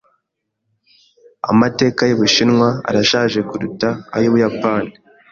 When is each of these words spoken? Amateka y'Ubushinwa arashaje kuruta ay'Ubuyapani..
Amateka 1.51 2.01
y'Ubushinwa 2.05 2.67
arashaje 2.89 3.39
kuruta 3.49 3.87
ay'Ubuyapani.. 4.15 4.91